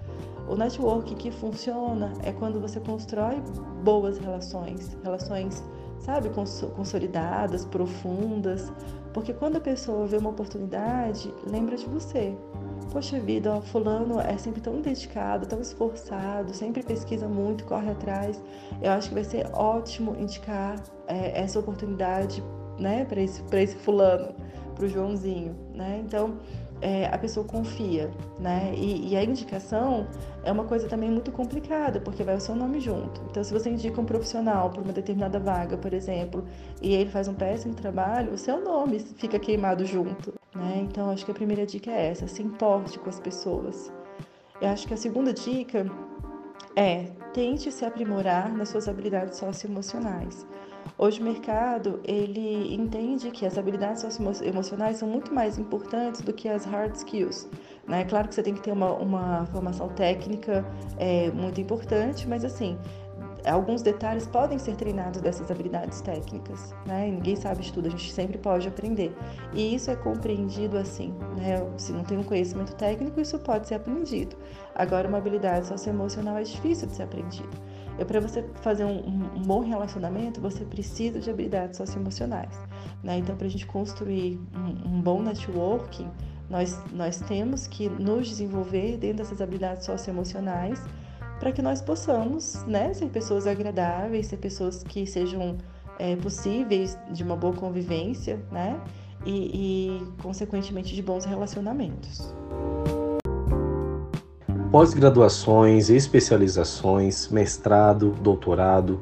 O 0.50 0.56
network 0.56 1.14
que 1.14 1.30
funciona 1.30 2.12
é 2.24 2.32
quando 2.32 2.60
você 2.60 2.80
constrói 2.80 3.40
boas 3.84 4.18
relações, 4.18 4.98
relações, 5.04 5.62
sabe, 6.00 6.28
consolidadas, 6.74 7.64
profundas, 7.64 8.72
porque 9.14 9.32
quando 9.32 9.58
a 9.58 9.60
pessoa 9.60 10.08
vê 10.08 10.16
uma 10.16 10.30
oportunidade, 10.30 11.32
lembra 11.48 11.76
de 11.76 11.86
você. 11.86 12.36
Poxa 12.90 13.20
vida, 13.20 13.54
ó, 13.54 13.60
fulano 13.60 14.18
é 14.18 14.36
sempre 14.38 14.60
tão 14.60 14.80
dedicado, 14.80 15.46
tão 15.46 15.60
esforçado, 15.60 16.52
sempre 16.52 16.82
pesquisa 16.82 17.28
muito, 17.28 17.62
corre 17.64 17.92
atrás. 17.92 18.42
Eu 18.82 18.90
acho 18.90 19.10
que 19.10 19.14
vai 19.14 19.24
ser 19.24 19.48
ótimo 19.52 20.16
indicar 20.18 20.82
é, 21.06 21.40
essa 21.40 21.60
oportunidade, 21.60 22.42
né, 22.76 23.04
para 23.04 23.20
esse, 23.20 23.40
esse 23.52 23.76
fulano, 23.76 24.34
para 24.74 24.84
o 24.84 24.88
Joãozinho, 24.88 25.54
né? 25.72 26.02
Então, 26.04 26.38
é, 26.80 27.06
a 27.06 27.18
pessoa 27.18 27.46
confia, 27.46 28.10
né? 28.38 28.72
E, 28.74 29.10
e, 29.10 29.16
a 29.16 29.22
indicação 29.22 30.06
é 30.42 30.50
uma 30.50 30.64
coisa 30.64 30.88
também 30.88 31.10
muito 31.10 31.30
complicada, 31.30 32.00
porque 32.00 32.22
vai 32.22 32.36
o 32.36 32.40
seu 32.40 32.54
nome 32.54 32.80
junto. 32.80 33.20
Então, 33.30 33.44
se 33.44 33.52
você 33.52 33.70
indica 33.70 34.00
um 34.00 34.04
profissional 34.04 34.70
para 34.70 34.82
uma 34.82 34.92
determinada 34.92 35.38
vaga, 35.38 35.76
por 35.76 35.92
exemplo, 35.92 36.44
e 36.80 36.94
ele 36.94 37.10
faz 37.10 37.28
um 37.28 37.34
péssimo 37.34 37.74
trabalho, 37.74 38.32
o 38.32 38.38
seu 38.38 38.62
nome 38.62 38.98
fica 38.98 39.38
queimado 39.38 39.84
junto, 39.84 40.34
né? 40.54 40.80
Então, 40.82 41.10
acho 41.10 41.24
que 41.24 41.30
a 41.30 41.34
primeira 41.34 41.66
dica 41.66 41.90
é 41.90 42.08
essa: 42.08 42.26
se 42.26 42.42
importe 42.42 42.98
com 42.98 43.08
as 43.08 43.20
pessoas. 43.20 43.92
Eu 44.60 44.68
acho 44.68 44.86
que 44.86 44.94
a 44.94 44.96
segunda 44.96 45.32
dica 45.32 45.86
é 46.76 47.06
tente 47.32 47.70
se 47.70 47.84
aprimorar 47.84 48.52
nas 48.52 48.68
suas 48.68 48.88
habilidades 48.88 49.38
socioemocionais. 49.38 50.46
Hoje 50.96 51.20
o 51.20 51.24
mercado 51.24 52.00
ele 52.04 52.74
entende 52.74 53.30
que 53.30 53.46
as 53.46 53.56
habilidades 53.56 54.02
socioemocionais 54.02 54.98
são 54.98 55.08
muito 55.08 55.32
mais 55.34 55.58
importantes 55.58 56.20
do 56.20 56.32
que 56.32 56.48
as 56.48 56.64
hard 56.64 56.94
skills. 56.94 57.48
Né? 57.88 58.04
Claro 58.04 58.28
que 58.28 58.34
você 58.34 58.42
tem 58.42 58.54
que 58.54 58.60
ter 58.60 58.72
uma, 58.72 58.92
uma 58.92 59.46
formação 59.46 59.88
técnica 59.88 60.64
é, 60.98 61.30
muito 61.30 61.60
importante, 61.60 62.28
mas 62.28 62.44
assim 62.44 62.78
alguns 63.46 63.82
detalhes 63.82 64.26
podem 64.26 64.58
ser 64.58 64.76
treinados 64.76 65.20
dessas 65.20 65.50
habilidades 65.50 66.00
técnicas, 66.00 66.74
né? 66.86 67.08
Ninguém 67.10 67.36
sabe 67.36 67.62
de 67.62 67.72
tudo, 67.72 67.86
a 67.86 67.90
gente 67.90 68.12
sempre 68.12 68.38
pode 68.38 68.68
aprender. 68.68 69.16
E 69.52 69.74
isso 69.74 69.90
é 69.90 69.96
compreendido 69.96 70.76
assim, 70.76 71.14
né? 71.36 71.66
Se 71.76 71.92
não 71.92 72.04
tem 72.04 72.18
um 72.18 72.22
conhecimento 72.22 72.74
técnico, 72.74 73.20
isso 73.20 73.38
pode 73.38 73.68
ser 73.68 73.76
aprendido. 73.76 74.36
Agora, 74.74 75.08
uma 75.08 75.18
habilidade 75.18 75.66
socioemocional 75.66 76.36
é 76.36 76.42
difícil 76.42 76.88
de 76.88 76.94
ser 76.94 77.04
aprendido. 77.04 77.50
E 77.98 78.04
para 78.04 78.20
você 78.20 78.44
fazer 78.62 78.84
um, 78.84 78.98
um, 79.36 79.42
bom 79.42 79.60
relacionamento, 79.60 80.40
você 80.40 80.64
precisa 80.64 81.20
de 81.20 81.30
habilidades 81.30 81.76
socioemocionais. 81.76 82.58
Né? 83.02 83.18
Então, 83.18 83.36
para 83.36 83.46
a 83.46 83.50
gente 83.50 83.66
construir 83.66 84.40
um, 84.54 84.96
um, 84.96 85.00
bom 85.00 85.22
networking, 85.22 86.08
nós, 86.48 86.78
nós 86.92 87.20
temos 87.20 87.66
que 87.66 87.88
nos 87.88 88.28
desenvolver 88.28 88.96
dentro 88.96 89.18
dessas 89.18 89.40
habilidades 89.40 89.84
socioemocionais 89.84 90.82
para 91.38 91.52
que 91.52 91.62
nós 91.62 91.80
possamos 91.80 92.64
né, 92.64 92.92
ser 92.92 93.06
pessoas 93.06 93.46
agradáveis, 93.46 94.26
ser 94.26 94.36
pessoas 94.36 94.82
que 94.82 95.06
sejam 95.06 95.56
é, 95.98 96.16
possíveis 96.16 96.98
de 97.10 97.22
uma 97.22 97.36
boa 97.36 97.54
convivência 97.54 98.40
né? 98.50 98.80
e, 99.24 100.00
e 100.00 100.22
consequentemente, 100.22 100.94
de 100.94 101.02
bons 101.02 101.24
relacionamentos 101.24 102.34
pós-graduações, 104.70 105.90
especializações, 105.90 107.28
mestrado, 107.28 108.12
doutorado, 108.22 109.00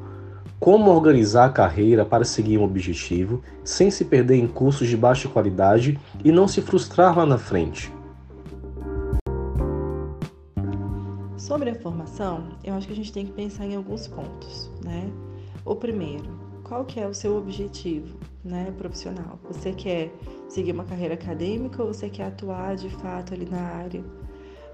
como 0.59 0.89
organizar 0.89 1.45
a 1.45 1.49
carreira 1.49 2.03
para 2.03 2.25
seguir 2.25 2.57
um 2.57 2.63
objetivo 2.63 3.41
sem 3.63 3.91
se 3.91 4.03
perder 4.03 4.35
em 4.37 4.47
cursos 4.47 4.87
de 4.87 4.97
baixa 4.97 5.29
qualidade 5.29 5.99
e 6.25 6.31
não 6.31 6.47
se 6.47 6.61
frustrar 6.61 7.15
lá 7.15 7.25
na 7.25 7.37
frente. 7.37 7.93
Sobre 11.37 11.69
a 11.69 11.75
formação, 11.75 12.49
eu 12.63 12.73
acho 12.73 12.87
que 12.87 12.93
a 12.93 12.95
gente 12.95 13.13
tem 13.13 13.25
que 13.27 13.31
pensar 13.31 13.65
em 13.65 13.75
alguns 13.75 14.07
pontos, 14.07 14.71
né? 14.83 15.09
O 15.63 15.75
primeiro, 15.75 16.39
qual 16.63 16.83
que 16.83 16.99
é 16.99 17.07
o 17.07 17.13
seu 17.13 17.37
objetivo, 17.37 18.17
né, 18.43 18.73
profissional? 18.77 19.39
Você 19.47 19.71
quer 19.71 20.11
seguir 20.47 20.71
uma 20.71 20.83
carreira 20.83 21.13
acadêmica 21.13 21.83
ou 21.83 21.93
você 21.93 22.09
quer 22.09 22.25
atuar 22.25 22.75
de 22.75 22.89
fato 22.89 23.33
ali 23.33 23.45
na 23.45 23.61
área? 23.61 24.03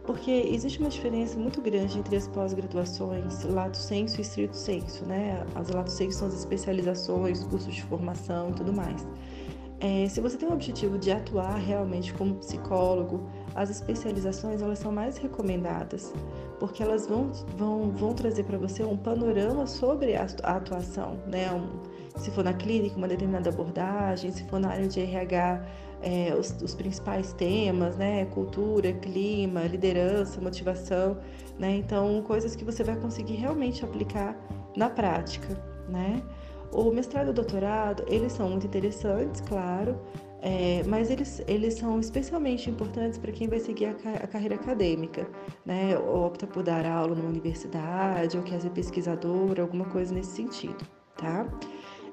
Porque 0.06 0.32
existe 0.32 0.80
uma 0.80 0.90
diferença 0.90 1.38
muito 1.38 1.62
grande 1.62 1.98
entre 1.98 2.16
as 2.16 2.28
pós-graduações 2.28 3.44
lato 3.44 3.78
senso 3.78 4.20
e 4.20 4.22
estrito 4.22 4.56
senso, 4.56 5.04
né? 5.06 5.44
As 5.56 5.70
lato 5.70 5.92
senso 5.92 6.20
são 6.20 6.28
as 6.28 6.36
especializações, 6.36 7.44
cursos 7.44 7.74
de 7.74 7.82
formação 7.84 8.52
e 8.52 8.54
tudo 8.54 8.72
mais. 8.72 9.06
É, 9.80 10.08
se 10.08 10.22
você 10.22 10.38
tem 10.38 10.48
o 10.48 10.54
objetivo 10.54 10.98
de 10.98 11.12
atuar 11.12 11.58
realmente 11.58 12.14
como 12.14 12.36
psicólogo, 12.36 13.28
as 13.54 13.70
especializações 13.70 14.62
elas 14.62 14.80
são 14.80 14.92
mais 14.92 15.18
recomendadas, 15.18 16.14
porque 16.60 16.82
elas 16.82 17.08
vão, 17.08 17.32
vão, 17.58 17.92
vão 17.92 18.14
trazer 18.14 18.44
para 18.46 18.58
você 18.58 18.84
um 18.84 18.96
panorama 18.96 19.68
sobre 19.68 20.16
a, 20.16 20.26
atuação, 20.44 21.18
né? 21.28 21.52
Um, 21.52 22.20
se 22.20 22.32
for 22.32 22.44
na 22.44 22.54
clínica, 22.54 22.96
uma 22.96 23.08
determinada 23.08 23.50
abordagem, 23.50 24.32
se 24.32 24.44
for 24.46 24.60
na 24.60 24.70
área 24.70 24.88
de 24.88 25.02
RH, 25.02 25.66
é, 26.02 26.36
os, 26.36 26.52
os, 26.62 26.76
principais 26.76 27.34
temas, 27.34 27.96
né? 27.98 28.26
Cultura, 28.26 28.94
clima, 28.94 29.64
liderança, 29.64 30.40
motivação, 30.42 31.18
né? 31.58 31.78
Então, 31.78 32.22
coisas 32.24 32.56
que 32.56 32.64
você 32.64 32.84
vai 32.84 32.96
conseguir 32.96 33.36
realmente 33.36 33.84
aplicar 33.84 34.38
na 34.76 34.90
prática, 34.90 35.62
né? 35.90 36.22
O 36.72 36.92
mestrado 36.92 37.28
e 37.28 37.30
o 37.30 37.34
doutorado, 37.34 38.04
eles 38.08 38.34
são 38.34 38.50
muito 38.50 38.68
interessantes, 38.68 39.42
claro, 39.42 39.98
é, 40.42 40.84
mas 40.86 41.10
eles, 41.10 41.42
eles 41.48 41.74
são 41.76 42.00
especialmente 42.00 42.70
importantes 42.70 43.18
para 43.18 43.32
quem 43.32 43.48
vai 43.48 43.60
seguir 43.60 43.86
a, 43.86 43.92
a, 44.24 44.28
carreira 44.28 44.56
acadêmica, 44.56 45.28
né? 45.66 45.98
Ou 45.98 46.26
opta 46.26 46.46
por 46.46 46.62
dar 46.62 46.86
aula 46.86 47.16
numa 47.16 47.30
universidade, 47.30 48.38
ou 48.38 48.44
quer 48.44 48.62
ser 48.62 48.70
pesquisador, 48.70 49.60
alguma 49.60 49.86
coisa 49.86 50.14
nesse 50.14 50.36
sentido, 50.36 50.86
tá? 51.18 51.48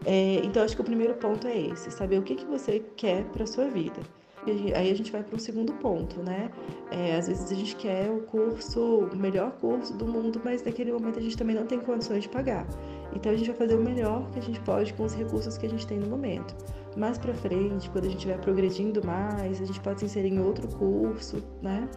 É, 0.05 0.41
então, 0.45 0.63
acho 0.63 0.75
que 0.75 0.83
o 0.83 0.85
primeiro 0.85 1.15
ponto 1.15 1.47
é 1.47 1.57
esse: 1.57 1.91
saber 1.91 2.19
o 2.19 2.23
que, 2.23 2.35
que 2.35 2.45
você 2.45 2.83
quer 2.97 3.25
para 3.25 3.47
sua 3.47 3.69
vida. 3.69 4.01
E 4.45 4.75
aí 4.75 4.91
a 4.91 4.95
gente 4.95 5.13
vai 5.13 5.23
para 5.23 5.37
um 5.37 5.39
segundo 5.39 5.73
ponto, 5.75 6.21
né? 6.21 6.51
É, 6.91 7.17
às 7.17 7.29
vezes 7.29 7.51
a 7.53 7.55
gente 7.55 7.77
quer 7.77 8.11
o 8.11 8.23
curso, 8.23 9.09
o 9.13 9.17
melhor 9.17 9.53
curso 9.53 9.97
do 9.97 10.05
mundo, 10.05 10.41
mas 10.45 10.65
naquele 10.65 10.91
momento 10.91 11.21
a 11.21 11.23
gente 11.23 11.37
também 11.37 11.55
não 11.55 11.65
tem 11.65 11.79
condições 11.79 12.25
de 12.25 12.29
pagar. 12.29 12.67
Então 13.15 13.31
a 13.31 13.37
gente 13.37 13.47
vai 13.47 13.57
fazer 13.57 13.77
o 13.77 13.81
melhor 13.81 14.29
que 14.33 14.41
a 14.41 14.43
gente 14.43 14.59
pode 14.61 14.93
com 14.95 15.05
os 15.05 15.15
recursos 15.15 15.57
que 15.57 15.67
a 15.67 15.69
gente 15.69 15.87
tem 15.87 15.99
no 15.99 16.09
momento. 16.09 16.57
Mais 16.97 17.19
para 17.19 17.33
frente, 17.33 17.89
quando 17.91 18.07
a 18.07 18.09
gente 18.09 18.27
vai 18.27 18.37
progredindo 18.37 19.05
mais, 19.07 19.63
a 19.63 19.65
gente 19.65 19.81
pode 19.81 20.01
se 20.01 20.07
inserir 20.07 20.33
em 20.33 20.41
outro 20.41 20.67
curso, 20.77 21.43
né? 21.63 21.89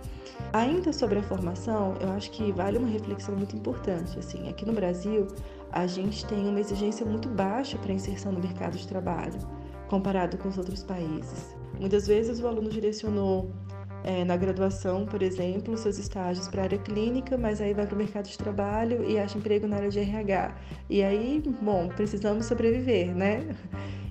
Ainda 0.53 0.93
sobre 0.93 1.17
a 1.19 1.23
formação, 1.23 1.95
eu 1.99 2.09
acho 2.11 2.29
que 2.29 2.51
vale 2.51 2.77
uma 2.77 2.87
reflexão 2.87 3.35
muito 3.35 3.55
importante. 3.55 4.19
Assim, 4.19 4.47
aqui 4.49 4.65
no 4.65 4.71
Brasil, 4.71 5.27
a 5.75 5.85
gente 5.85 6.25
tem 6.25 6.47
uma 6.47 6.61
exigência 6.61 7.05
muito 7.05 7.27
baixa 7.27 7.77
para 7.77 7.91
inserção 7.91 8.31
no 8.31 8.39
mercado 8.39 8.77
de 8.77 8.87
trabalho, 8.87 9.37
comparado 9.89 10.37
com 10.37 10.47
os 10.47 10.57
outros 10.57 10.81
países. 10.81 11.53
Muitas 11.77 12.07
vezes 12.07 12.39
o 12.39 12.47
aluno 12.47 12.69
direcionou 12.69 13.51
é, 14.01 14.23
na 14.23 14.37
graduação, 14.37 15.05
por 15.05 15.21
exemplo, 15.21 15.77
seus 15.77 15.97
estágios 15.97 16.47
para 16.47 16.61
a 16.61 16.63
área 16.63 16.77
clínica, 16.77 17.37
mas 17.37 17.59
aí 17.59 17.73
vai 17.73 17.85
para 17.85 17.93
o 17.93 17.97
mercado 17.97 18.25
de 18.25 18.37
trabalho 18.37 19.03
e 19.03 19.19
acha 19.19 19.37
emprego 19.37 19.67
na 19.67 19.75
área 19.75 19.89
de 19.89 19.99
RH. 19.99 20.55
E 20.89 21.03
aí, 21.03 21.43
bom, 21.61 21.89
precisamos 21.89 22.45
sobreviver, 22.45 23.13
né? 23.13 23.45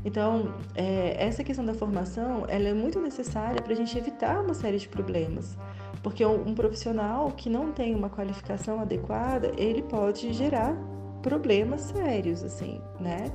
Então, 0.04 0.52
é, 0.74 1.16
essa 1.18 1.42
questão 1.42 1.64
da 1.64 1.72
formação, 1.72 2.44
ela 2.46 2.68
é 2.68 2.74
muito 2.74 3.00
necessária 3.00 3.62
para 3.62 3.72
a 3.72 3.76
gente 3.76 3.96
evitar 3.96 4.42
uma 4.42 4.52
série 4.52 4.76
de 4.76 4.86
problemas. 4.86 5.56
Porque 6.02 6.26
um, 6.26 6.48
um 6.48 6.54
profissional 6.54 7.30
que 7.30 7.48
não 7.48 7.72
tem 7.72 7.94
uma 7.94 8.10
qualificação 8.10 8.78
adequada, 8.78 9.50
ele 9.56 9.80
pode 9.80 10.30
gerar 10.34 10.76
problemas 11.24 11.80
sérios, 11.80 12.44
assim, 12.44 12.80
né? 13.00 13.32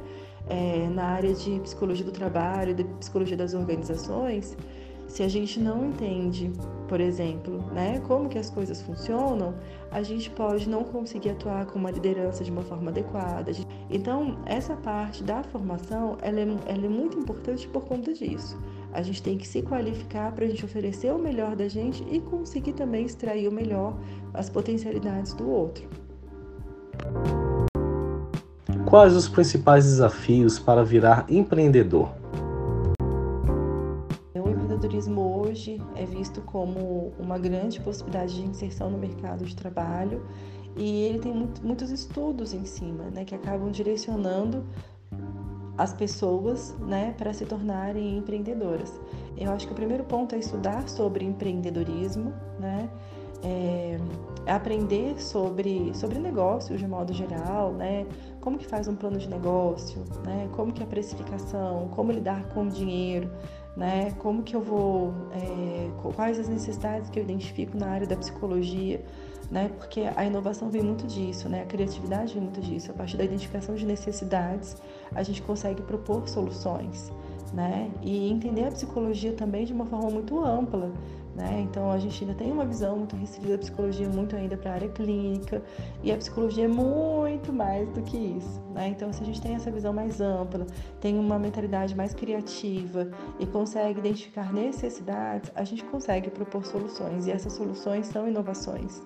É, 0.48 0.88
na 0.90 1.06
área 1.06 1.34
de 1.34 1.60
psicologia 1.62 2.06
do 2.06 2.12
trabalho, 2.12 2.74
de 2.74 2.84
psicologia 2.84 3.36
das 3.36 3.54
organizações, 3.54 4.56
se 5.08 5.24
a 5.24 5.28
gente 5.28 5.60
não 5.60 5.88
entende, 5.88 6.52
por 6.88 7.02
exemplo, 7.02 7.64
né, 7.74 8.00
como 8.08 8.30
que 8.30 8.38
as 8.38 8.50
coisas 8.50 8.80
funcionam, 8.80 9.56
a 9.90 10.04
gente 10.04 10.30
pode 10.30 10.70
não 10.70 10.84
conseguir 10.84 11.32
atuar 11.32 11.66
com 11.66 11.80
uma 11.80 11.90
liderança 11.90 12.44
de 12.44 12.52
uma 12.52 12.62
forma 12.62 12.92
adequada. 12.92 13.52
Então, 13.90 14.38
essa 14.46 14.76
parte 14.76 15.24
da 15.24 15.42
formação, 15.44 16.16
ela 16.22 16.40
é, 16.40 16.48
ela 16.68 16.86
é 16.86 16.90
muito 16.90 17.18
importante 17.18 17.68
por 17.68 17.86
conta 17.86 18.14
disso. 18.14 18.56
A 18.94 19.02
gente 19.02 19.22
tem 19.22 19.36
que 19.36 19.48
se 19.48 19.64
qualificar 19.64 20.32
para 20.32 20.46
a 20.46 20.48
gente 20.48 20.64
oferecer 20.64 21.12
o 21.12 21.18
melhor 21.18 21.56
da 21.56 21.68
gente 21.68 22.04
e 22.10 22.20
conseguir 22.22 22.74
também 22.74 23.06
extrair 23.06 23.48
o 23.48 23.52
melhor, 23.52 23.98
as 24.34 24.48
potencialidades 24.48 25.34
do 25.34 25.50
outro. 25.50 26.09
Quais 28.90 29.16
os 29.16 29.30
principais 29.30 29.86
desafios 29.86 30.58
para 30.58 30.84
virar 30.84 31.24
empreendedor? 31.30 32.10
O 34.34 34.50
empreendedorismo 34.50 35.42
hoje 35.42 35.80
é 35.96 36.06
visto 36.06 36.42
como 36.42 37.14
uma 37.20 37.38
grande 37.38 37.80
possibilidade 37.82 38.34
de 38.34 38.48
inserção 38.48 38.90
no 38.90 38.98
mercado 38.98 39.46
de 39.46 39.56
trabalho 39.56 40.26
e 40.76 41.04
ele 41.04 41.20
tem 41.20 41.32
muito, 41.32 41.64
muitos 41.64 41.92
estudos 41.92 42.52
em 42.52 42.66
cima, 42.66 43.04
né, 43.12 43.24
que 43.24 43.36
acabam 43.36 43.70
direcionando 43.70 44.66
as 45.78 45.94
pessoas, 45.94 46.76
né, 46.80 47.14
para 47.16 47.32
se 47.32 47.46
tornarem 47.46 48.18
empreendedoras. 48.18 49.00
Eu 49.38 49.52
acho 49.52 49.68
que 49.68 49.72
o 49.72 49.76
primeiro 49.76 50.04
ponto 50.04 50.34
é 50.34 50.40
estudar 50.40 50.90
sobre 50.90 51.24
empreendedorismo, 51.24 52.34
né, 52.60 52.90
é, 53.44 53.98
aprender 54.48 55.22
sobre, 55.22 55.94
sobre 55.94 56.20
negócios 56.20 56.80
de 56.80 56.88
modo 56.88 57.14
geral, 57.14 57.72
né? 57.74 58.06
Como 58.42 58.58
que 58.58 58.66
faz 58.66 58.88
um 58.88 58.96
plano 58.96 59.18
de 59.18 59.30
negócio, 59.30 60.04
né? 60.26 60.50
Como 60.54 60.72
que 60.72 60.82
é 60.82 60.86
a 60.86 60.88
precificação, 60.88 61.88
como 61.90 62.12
lidar 62.12 62.44
com 62.50 62.64
o 62.64 62.70
dinheiro, 62.70 63.30
né? 63.76 64.12
Como 64.20 64.44
que 64.44 64.56
eu 64.56 64.62
vou, 64.62 65.14
é, 65.32 65.90
quais 66.16 66.40
as 66.40 66.50
necessidades 66.50 67.10
que 67.10 67.20
eu 67.20 67.24
identifico 67.24 67.78
na 67.78 67.88
área 67.88 68.08
da 68.08 68.16
psicologia, 68.16 69.04
né? 69.52 69.70
Porque 69.78 70.02
a 70.16 70.26
inovação 70.26 70.70
vem 70.70 70.84
muito 70.84 71.06
disso, 71.08 71.48
né? 71.48 71.62
A 71.62 71.66
criatividade 71.66 72.34
vem 72.34 72.44
muito 72.44 72.62
disso. 72.62 72.92
A 72.92 72.94
partir 72.94 73.18
da 73.18 73.24
identificação 73.24 73.76
de 73.76 73.86
necessidades, 73.86 74.76
a 75.14 75.24
gente 75.24 75.42
consegue 75.42 75.82
propor 75.82 76.28
soluções, 76.28 77.12
né? 77.54 77.92
E 78.02 78.30
entender 78.30 78.66
a 78.66 78.72
psicologia 78.72 79.34
também 79.34 79.66
de 79.66 79.74
uma 79.74 79.86
forma 79.86 80.10
muito 80.10 80.40
ampla, 80.44 80.92
Né? 81.36 81.62
Então 81.62 81.90
a 81.90 81.98
gente 81.98 82.22
ainda 82.24 82.36
tem 82.36 82.52
uma 82.52 82.66
visão 82.66 82.98
muito 82.98 83.16
restrita 83.16 83.54
da 83.54 83.58
psicologia, 83.58 84.10
muito 84.10 84.36
ainda 84.36 84.58
para 84.58 84.72
a 84.72 84.74
área 84.74 84.90
clínica, 84.90 85.62
e 86.04 86.12
a 86.12 86.18
psicologia 86.18 86.66
é 86.66 86.68
muito 86.68 87.54
mais 87.54 87.88
do 87.90 88.02
que 88.02 88.18
isso. 88.18 88.60
Né? 88.74 88.90
Então, 88.90 89.14
se 89.14 89.24
a 89.24 89.26
gente 89.26 89.42
tem 89.42 89.56
essa 89.56 89.72
visão 89.72 89.94
mais 89.94 90.20
ampla, 90.20 90.66
tem 91.00 91.18
uma 91.18 91.40
mentalidade 91.40 91.96
mais 91.96 92.14
criativa 92.14 93.10
e 93.40 93.46
consegue 93.46 94.00
identificar 94.00 94.52
necessidades, 94.52 95.50
a 95.56 95.64
gente 95.64 95.84
consegue 95.86 96.30
propor 96.30 96.66
soluções, 96.66 97.26
e 97.28 97.32
essas 97.32 97.54
soluções 97.54 98.08
são 98.08 98.28
inovações. 98.28 99.02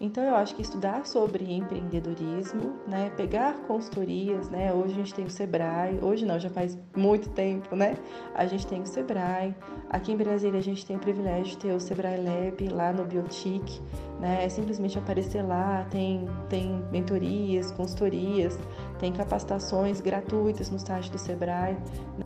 Então 0.00 0.22
eu 0.22 0.36
acho 0.36 0.54
que 0.54 0.62
estudar 0.62 1.06
sobre 1.06 1.52
empreendedorismo, 1.52 2.76
né, 2.86 3.10
pegar 3.16 3.54
consultorias, 3.66 4.48
né, 4.48 4.72
hoje 4.72 4.94
a 4.94 4.96
gente 4.96 5.14
tem 5.14 5.24
o 5.24 5.30
Sebrae, 5.30 5.98
hoje 6.00 6.24
não, 6.24 6.38
já 6.38 6.48
faz 6.48 6.78
muito 6.96 7.28
tempo, 7.30 7.74
né, 7.74 7.96
a 8.34 8.46
gente 8.46 8.66
tem 8.66 8.80
o 8.80 8.86
Sebrae, 8.86 9.54
aqui 9.90 10.12
em 10.12 10.16
Brasília 10.16 10.58
a 10.58 10.62
gente 10.62 10.86
tem 10.86 10.96
o 10.96 10.98
privilégio 11.00 11.46
de 11.46 11.58
ter 11.58 11.72
o 11.72 11.80
Sebrae 11.80 12.16
Lab 12.16 12.68
lá 12.68 12.92
no 12.92 13.04
Biotic, 13.04 13.80
né, 14.20 14.44
é 14.44 14.48
simplesmente 14.48 14.98
aparecer 14.98 15.42
lá, 15.42 15.84
tem, 15.90 16.28
tem 16.48 16.84
mentorias, 16.92 17.72
consultorias, 17.72 18.58
tem 19.00 19.12
capacitações 19.12 20.00
gratuitas 20.00 20.70
no 20.70 20.78
site 20.78 21.10
do 21.10 21.18
Sebrae, 21.18 21.76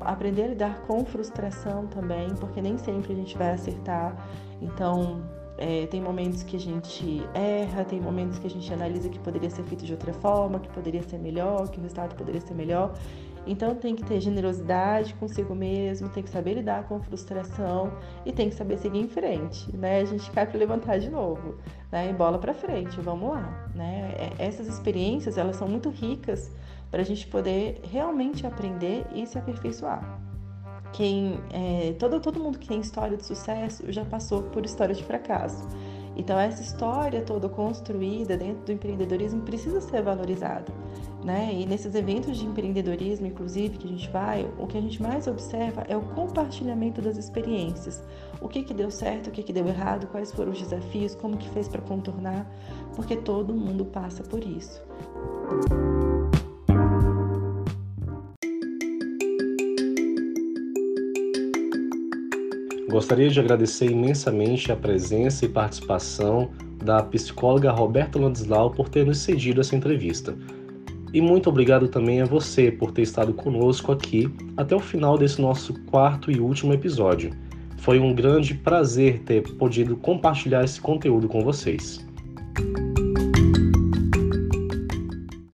aprender 0.00 0.44
a 0.44 0.48
lidar 0.48 0.80
com 0.86 1.04
frustração 1.04 1.86
também, 1.86 2.34
porque 2.36 2.60
nem 2.60 2.76
sempre 2.76 3.12
a 3.12 3.16
gente 3.16 3.36
vai 3.36 3.52
acertar, 3.52 4.14
então 4.60 5.22
é, 5.62 5.86
tem 5.86 6.00
momentos 6.00 6.42
que 6.42 6.56
a 6.56 6.58
gente 6.58 7.22
erra, 7.32 7.84
tem 7.84 8.00
momentos 8.00 8.36
que 8.40 8.48
a 8.48 8.50
gente 8.50 8.72
analisa 8.74 9.08
que 9.08 9.18
poderia 9.20 9.48
ser 9.48 9.62
feito 9.62 9.84
de 9.84 9.92
outra 9.92 10.12
forma, 10.12 10.58
que 10.58 10.68
poderia 10.68 11.02
ser 11.04 11.18
melhor, 11.18 11.68
que 11.68 11.78
o 11.78 11.82
resultado 11.82 12.16
poderia 12.16 12.40
ser 12.40 12.54
melhor. 12.54 12.92
Então 13.46 13.72
tem 13.72 13.94
que 13.94 14.04
ter 14.04 14.20
generosidade 14.20 15.14
consigo 15.14 15.54
mesmo, 15.54 16.08
tem 16.08 16.22
que 16.22 16.30
saber 16.30 16.54
lidar 16.54 16.88
com 16.88 17.00
frustração 17.00 17.92
e 18.26 18.32
tem 18.32 18.48
que 18.48 18.56
saber 18.56 18.76
seguir 18.76 18.98
em 18.98 19.08
frente, 19.08 19.74
né? 19.76 20.00
A 20.00 20.04
gente 20.04 20.28
cai 20.32 20.46
para 20.46 20.58
levantar 20.58 20.98
de 20.98 21.08
novo, 21.08 21.54
né? 21.92 22.10
E 22.10 22.12
bola 22.12 22.38
para 22.38 22.54
frente, 22.54 23.00
vamos 23.00 23.30
lá, 23.30 23.70
né? 23.72 24.14
É, 24.16 24.44
essas 24.44 24.66
experiências 24.66 25.38
elas 25.38 25.54
são 25.54 25.68
muito 25.68 25.90
ricas 25.90 26.50
para 26.90 27.02
a 27.02 27.04
gente 27.04 27.24
poder 27.28 27.80
realmente 27.88 28.44
aprender 28.44 29.06
e 29.14 29.24
se 29.28 29.38
aperfeiçoar 29.38 30.31
quem 30.92 31.40
é, 31.50 31.94
todo, 31.98 32.20
todo 32.20 32.38
mundo 32.38 32.58
que 32.58 32.68
tem 32.68 32.80
história 32.80 33.16
de 33.16 33.24
sucesso 33.24 33.90
já 33.90 34.04
passou 34.04 34.42
por 34.44 34.64
história 34.64 34.94
de 34.94 35.02
fracasso. 35.02 35.66
Então 36.14 36.38
essa 36.38 36.62
história 36.62 37.22
toda 37.22 37.48
construída 37.48 38.36
dentro 38.36 38.64
do 38.66 38.72
empreendedorismo 38.72 39.40
precisa 39.42 39.80
ser 39.80 40.02
valorizada, 40.02 40.70
né? 41.24 41.50
E 41.54 41.64
nesses 41.64 41.94
eventos 41.94 42.36
de 42.36 42.44
empreendedorismo, 42.44 43.26
inclusive 43.26 43.78
que 43.78 43.86
a 43.86 43.90
gente 43.90 44.10
vai, 44.10 44.46
o 44.58 44.66
que 44.66 44.76
a 44.76 44.80
gente 44.80 45.00
mais 45.00 45.26
observa 45.26 45.84
é 45.88 45.96
o 45.96 46.02
compartilhamento 46.02 47.00
das 47.00 47.16
experiências. 47.16 48.02
O 48.42 48.48
que 48.48 48.62
que 48.62 48.74
deu 48.74 48.90
certo, 48.90 49.28
o 49.28 49.30
que 49.30 49.42
que 49.42 49.52
deu 49.52 49.66
errado, 49.66 50.06
quais 50.08 50.30
foram 50.32 50.52
os 50.52 50.60
desafios, 50.60 51.14
como 51.14 51.38
que 51.38 51.48
fez 51.48 51.66
para 51.66 51.80
contornar, 51.80 52.46
porque 52.94 53.16
todo 53.16 53.54
mundo 53.54 53.86
passa 53.86 54.22
por 54.22 54.44
isso. 54.44 54.82
Gostaria 62.92 63.30
de 63.30 63.40
agradecer 63.40 63.90
imensamente 63.90 64.70
a 64.70 64.76
presença 64.76 65.46
e 65.46 65.48
participação 65.48 66.50
da 66.84 67.02
psicóloga 67.02 67.70
Roberta 67.72 68.18
Landislau 68.18 68.70
por 68.70 68.90
ter 68.90 69.06
nos 69.06 69.16
cedido 69.16 69.62
essa 69.62 69.74
entrevista. 69.74 70.36
E 71.10 71.18
muito 71.18 71.48
obrigado 71.48 71.88
também 71.88 72.20
a 72.20 72.26
você 72.26 72.70
por 72.70 72.92
ter 72.92 73.00
estado 73.00 73.32
conosco 73.32 73.92
aqui 73.92 74.30
até 74.58 74.76
o 74.76 74.78
final 74.78 75.16
desse 75.16 75.40
nosso 75.40 75.72
quarto 75.84 76.30
e 76.30 76.38
último 76.38 76.74
episódio. 76.74 77.30
Foi 77.78 77.98
um 77.98 78.14
grande 78.14 78.52
prazer 78.52 79.20
ter 79.20 79.40
podido 79.54 79.96
compartilhar 79.96 80.62
esse 80.62 80.78
conteúdo 80.78 81.28
com 81.28 81.40
vocês. 81.40 82.06